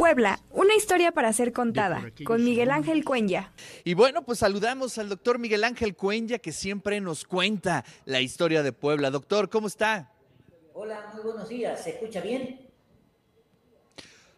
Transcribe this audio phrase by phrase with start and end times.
[0.00, 3.52] Puebla, una historia para ser contada, con Miguel Ángel Cuenya.
[3.84, 8.62] Y bueno, pues saludamos al doctor Miguel Ángel Cuenya, que siempre nos cuenta la historia
[8.62, 9.10] de Puebla.
[9.10, 10.10] Doctor, ¿cómo está?
[10.72, 11.84] Hola, muy buenos días.
[11.84, 12.66] ¿Se escucha bien?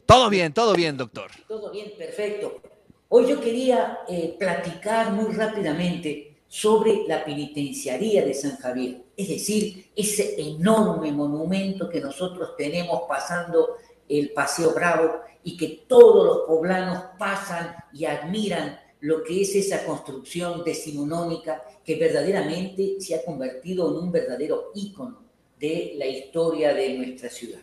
[0.04, 1.30] Todo bien, todo bien, doctor.
[1.46, 2.60] Todo bien, perfecto.
[3.08, 9.92] Hoy yo quería eh, platicar muy rápidamente sobre la penitenciaría de San Javier, es decir,
[9.94, 13.76] ese enorme monumento que nosotros tenemos pasando
[14.08, 19.84] el Paseo Bravo y que todos los poblanos pasan y admiran lo que es esa
[19.84, 25.22] construcción decimonónica que verdaderamente se ha convertido en un verdadero ícono
[25.58, 27.60] de la historia de nuestra ciudad.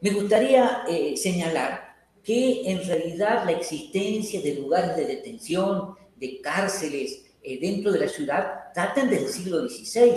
[0.00, 7.24] Me gustaría eh, señalar que en realidad la existencia de lugares de detención, de cárceles
[7.42, 10.14] eh, dentro de la ciudad, datan del siglo XVI.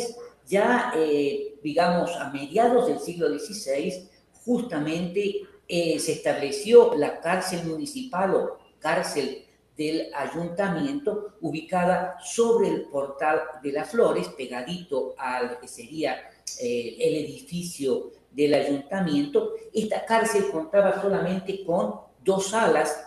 [0.47, 4.07] Ya, eh, digamos, a mediados del siglo XVI,
[4.47, 9.43] justamente eh, se estableció la cárcel municipal o cárcel
[9.75, 16.15] del ayuntamiento ubicada sobre el portal de las flores, pegadito al que sería
[16.61, 19.53] eh, el edificio del ayuntamiento.
[19.73, 23.03] Esta cárcel contaba solamente con dos salas,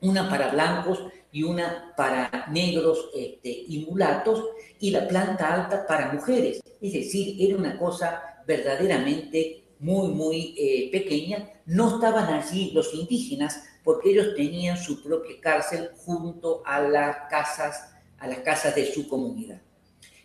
[0.00, 1.02] una para blancos
[1.32, 4.44] y una para negros este, y mulatos,
[4.78, 6.62] y la planta alta para mujeres.
[6.80, 13.62] Es decir, era una cosa verdaderamente muy, muy eh, pequeña, no estaban allí los indígenas
[13.82, 19.08] porque ellos tenían su propia cárcel junto a las casas, a las casas de su
[19.08, 19.60] comunidad.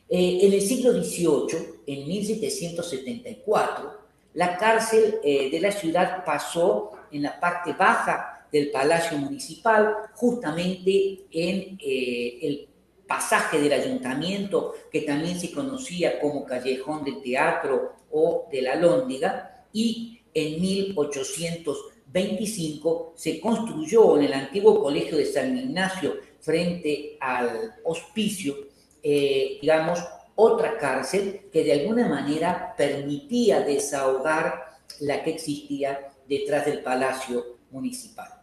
[0.08, 4.00] Eh, en el siglo XVIII, en 1774,
[4.33, 11.25] la cárcel eh, de la ciudad pasó en la parte baja del Palacio Municipal, justamente
[11.31, 12.70] en el
[13.09, 19.65] pasaje del ayuntamiento, que también se conocía como Callejón del Teatro o de la Lóndiga,
[19.73, 28.55] y en 1825 se construyó en el antiguo colegio de San Ignacio, frente al hospicio,
[29.02, 29.97] eh, digamos,
[30.35, 38.39] otra cárcel que de alguna manera permitía desahogar la que existía detrás del Palacio Municipal.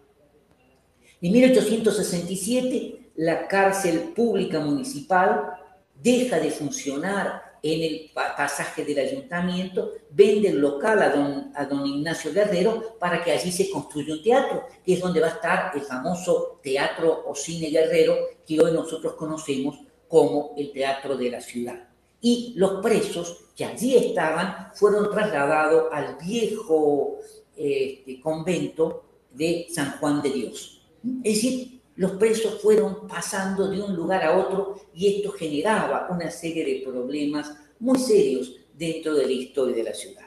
[1.22, 5.54] En 1867 la cárcel pública municipal
[5.94, 11.84] deja de funcionar en el pasaje del ayuntamiento, vende el local a don, a don
[11.87, 15.72] Ignacio Guerrero para que allí se construya un teatro, que es donde va a estar
[15.75, 18.15] el famoso teatro o cine Guerrero
[18.47, 21.88] que hoy nosotros conocemos como el teatro de la ciudad.
[22.21, 27.19] Y los presos que allí estaban fueron trasladados al viejo
[27.56, 30.87] este, convento de San Juan de Dios.
[31.25, 36.31] Es decir, los presos fueron pasando de un lugar a otro y esto generaba una
[36.31, 40.27] serie de problemas muy serios dentro de la historia de la ciudad.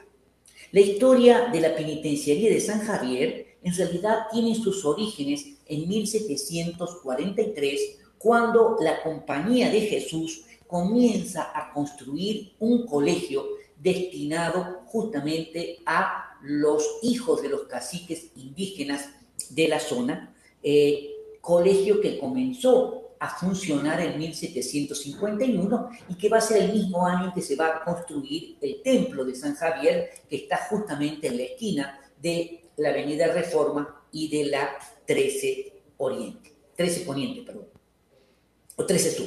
[0.72, 7.98] La historia de la penitenciaría de San Javier en realidad tiene sus orígenes en 1743,
[8.18, 17.42] cuando la Compañía de Jesús comienza a construir un colegio destinado justamente a los hijos
[17.42, 19.08] de los caciques indígenas
[19.50, 21.09] de la zona, eh,
[21.40, 27.32] colegio que comenzó a funcionar en 1751 y que va a ser el mismo año
[27.34, 31.42] que se va a construir el templo de San Javier, que está justamente en la
[31.42, 34.70] esquina de la Avenida Reforma y de la
[35.06, 37.66] 13 Oriente, 13 Poniente, perdón,
[38.76, 39.26] o 13 Sur.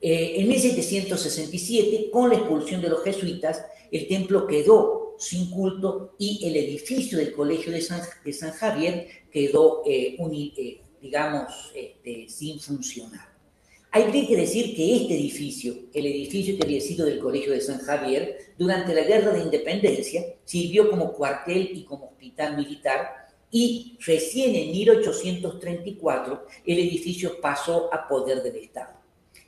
[0.00, 6.44] Eh, en 1767, con la expulsión de los jesuitas, el templo quedó sin culto y
[6.46, 12.28] el edificio del Colegio de San, de San Javier quedó eh, un, eh, digamos, este,
[12.28, 13.28] sin funcionar.
[13.90, 17.78] Hay que decir que este edificio, el edificio que había sido del Colegio de San
[17.78, 24.54] Javier, durante la Guerra de Independencia sirvió como cuartel y como hospital militar y recién
[24.54, 28.92] en 1834 el edificio pasó a poder del Estado.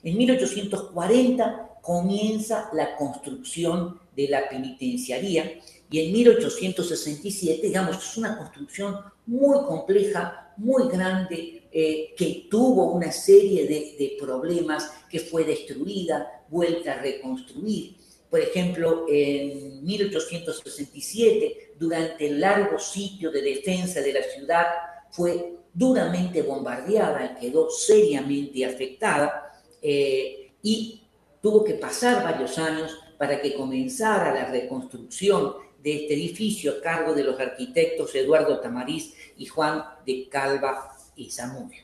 [0.02, 5.60] En 1840 comienza la construcción de la penitenciaría
[5.90, 8.96] y en 1867, digamos, es una construcción
[9.26, 16.92] muy compleja, muy grande eh, que tuvo una serie de, problemas, que fue destruida, vuelta
[16.92, 17.96] a reconstruir.
[18.30, 24.66] Por ejemplo, en 1867, durante el largo sitio de defensa de la ciudad,
[25.10, 31.02] fue duramente bombardeada y quedó seriamente afectada eh, y
[31.42, 37.14] tuvo que pasar varios años para que comenzara la reconstrucción de este edificio a cargo
[37.14, 41.82] de los arquitectos Eduardo Tamariz y Juan de Calva y Zamudio.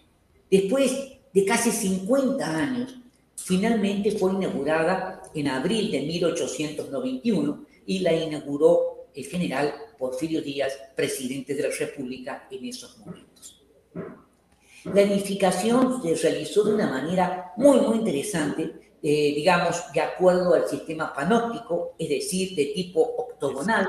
[0.51, 0.93] Después
[1.33, 2.97] de casi 50 años,
[3.37, 11.55] finalmente fue inaugurada en abril de 1891 y la inauguró el general Porfirio Díaz, presidente
[11.55, 13.63] de la República en esos momentos.
[14.85, 18.73] La edificación se realizó de una manera muy, muy interesante,
[19.03, 23.89] eh, digamos, de acuerdo al sistema panóptico, es decir, de tipo octogonal,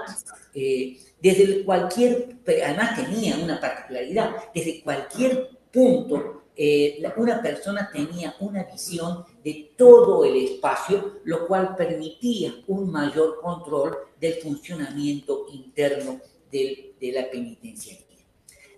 [0.54, 8.64] eh, desde cualquier, además tenía una particularidad, desde cualquier punto eh, una persona tenía una
[8.64, 16.20] visión de todo el espacio, lo cual permitía un mayor control del funcionamiento interno
[16.52, 18.06] de, de la penitenciaría.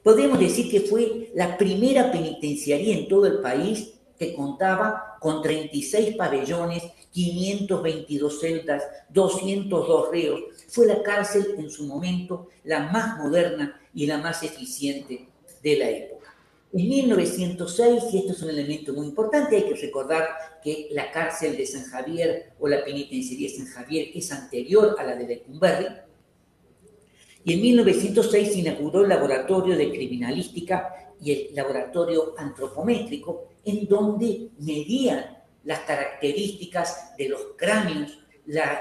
[0.03, 6.18] Podemos decir que fue la primera penitenciaría en todo el país que contaba con 36
[6.18, 10.42] pabellones, 522 celdas, 202 reos.
[10.68, 15.30] Fue la cárcel en su momento la más moderna y la más eficiente
[15.63, 16.36] de la época.
[16.71, 20.27] En 1906, y esto es un elemento muy importante, hay que recordar
[20.62, 25.04] que la cárcel de San Javier o la penitenciaría de San Javier es anterior a
[25.04, 25.88] la de Lecumberri.
[27.44, 34.50] Y en 1906 se inauguró el laboratorio de criminalística y el laboratorio antropométrico, en donde
[34.60, 38.19] medían las características de los cráneos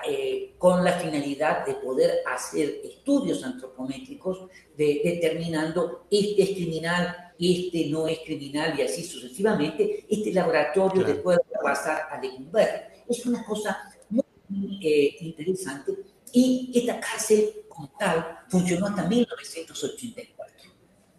[0.08, 8.08] eh, con la finalidad de poder hacer estudios antropométricos determinando este es criminal, este no
[8.08, 10.06] es criminal y así sucesivamente.
[10.08, 13.02] Este laboratorio después va a pasar a Lecumberri.
[13.08, 15.92] Es una cosa muy eh, interesante
[16.32, 20.70] y esta cárcel como tal funcionó hasta 1984.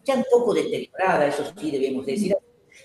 [0.04, 2.36] Ya un poco deteriorada, eso sí debemos decir.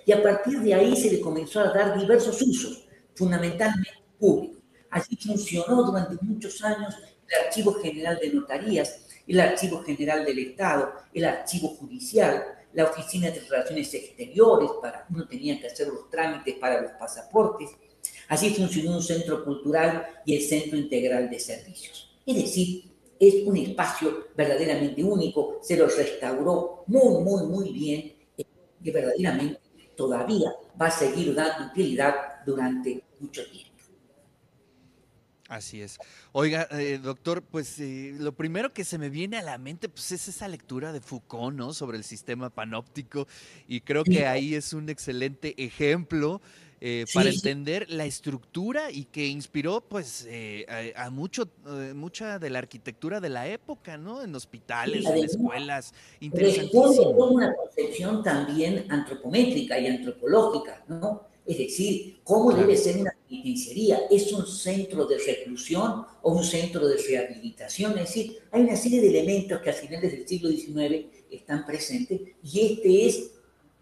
[0.06, 4.62] Y a partir de ahí se le comenzó a dar diversos usos, fundamentalmente públicos.
[4.92, 6.96] Así funcionó durante muchos años
[7.28, 12.44] el Archivo General de Notarías, el Archivo General del Estado, el Archivo Judicial,
[12.74, 17.72] la Oficina de Relaciones Exteriores, para uno tenía que hacer los trámites para los pasaportes.
[18.28, 22.16] Así funcionó un centro cultural y el Centro Integral de Servicios.
[22.26, 28.14] Es decir, es un espacio verdaderamente único, se lo restauró muy, muy, muy bien
[28.84, 29.65] y verdaderamente
[29.96, 32.14] todavía va a seguir dando utilidad
[32.46, 33.76] durante mucho tiempo.
[35.48, 36.00] Así es.
[36.32, 40.12] Oiga, eh, doctor, pues eh, lo primero que se me viene a la mente pues,
[40.12, 41.72] es esa lectura de Foucault, ¿no?
[41.72, 43.28] Sobre el sistema panóptico
[43.68, 46.42] y creo que ahí es un excelente ejemplo
[46.88, 50.28] eh, para entender la estructura y que inspiró pues
[50.96, 51.50] a, mucho,
[51.96, 54.22] mucha de la arquitectura de la época, ¿no?
[54.22, 55.94] En hospitales, en escuelas.
[56.20, 57.10] Interesantísimo.
[57.10, 61.28] una concepción también antropométrica y antropológica, ¿no?
[61.46, 64.02] Es decir, ¿cómo debe ser una penitenciaría?
[64.10, 67.92] ¿Es un centro de reclusión o un centro de rehabilitación?
[68.00, 72.20] Es decir, hay una serie de elementos que a finales del siglo XIX están presentes
[72.42, 73.32] y este es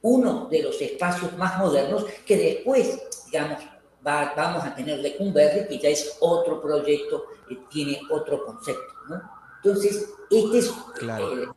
[0.03, 2.99] uno de los espacios más modernos que después,
[3.31, 3.63] digamos,
[4.01, 8.93] vamos a tener Lecumberri, que ya es otro proyecto que tiene otro concepto.
[9.09, 9.21] ¿no?
[9.63, 11.43] Entonces, este es claro.
[11.43, 11.47] Eh,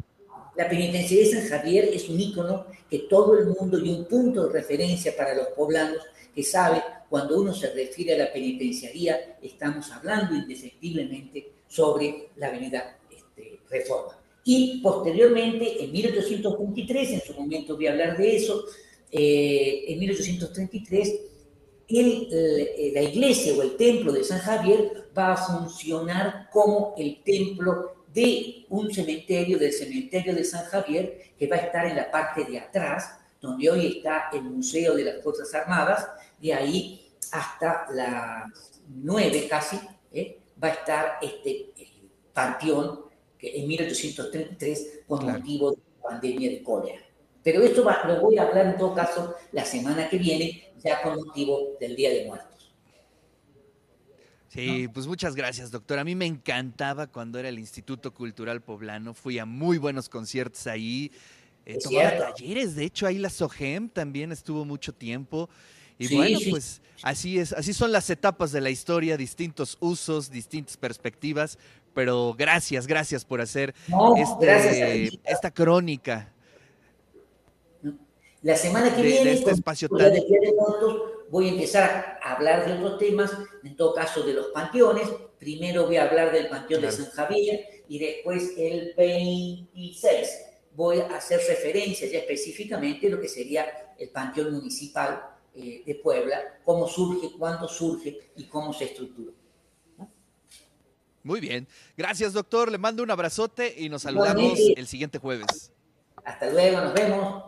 [0.54, 4.46] la penitenciaría de San Javier es un ícono que todo el mundo y un punto
[4.46, 5.98] de referencia para los poblanos
[6.34, 12.96] que sabe cuando uno se refiere a la penitenciaría, estamos hablando indefectiblemente sobre la avenida
[13.10, 14.16] este, Reforma.
[14.48, 18.64] Y posteriormente, en 1823, en su momento voy a hablar de eso,
[19.10, 21.20] eh, en 1833,
[22.94, 28.66] la iglesia o el templo de San Javier va a funcionar como el templo de
[28.68, 32.60] un cementerio, del cementerio de San Javier, que va a estar en la parte de
[32.60, 36.06] atrás, donde hoy está el Museo de las Fuerzas Armadas,
[36.40, 38.44] de ahí hasta las
[38.88, 39.80] nueve casi,
[40.12, 40.38] ¿eh?
[40.62, 41.72] va a estar este
[42.32, 43.05] panteón
[43.40, 47.00] en 1833 con motivo de la pandemia de cólera.
[47.42, 51.16] Pero esto lo voy a hablar en todo caso la semana que viene, ya con
[51.16, 52.74] motivo del Día de Muertos.
[54.48, 55.98] Sí, pues muchas gracias, doctor.
[55.98, 59.12] A mí me encantaba cuando era el Instituto Cultural Poblano.
[59.12, 61.12] Fui a muy buenos conciertos ahí.
[61.66, 65.50] Eh, tomaba talleres, de hecho, ahí la SOGEM también estuvo mucho tiempo.
[65.98, 70.76] Y bueno, pues así es, así son las etapas de la historia, distintos usos, distintas
[70.76, 71.58] perspectivas,
[71.96, 73.74] pero gracias, gracias por hacer
[74.18, 76.30] este, esta crónica.
[78.42, 80.12] La semana que viene, este espacio tan
[81.30, 83.32] voy a empezar a hablar de otros temas,
[83.64, 85.08] en todo caso de los panteones.
[85.38, 90.28] Primero voy a hablar del Panteón de San Javier y después el 26
[90.74, 95.94] voy a hacer referencia ya específicamente a lo que sería el Panteón Municipal eh, de
[95.94, 99.32] Puebla, cómo surge, cuándo surge y cómo se estructura.
[101.26, 101.66] Muy bien.
[101.96, 102.70] Gracias, doctor.
[102.70, 105.72] Le mando un abrazote y nos saludamos el siguiente jueves.
[106.24, 107.44] Hasta luego, nos vemos.